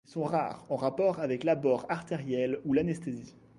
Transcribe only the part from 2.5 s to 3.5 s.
ou l'anesthésie.